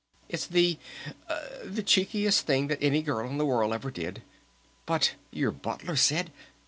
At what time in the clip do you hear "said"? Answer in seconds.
5.95-6.31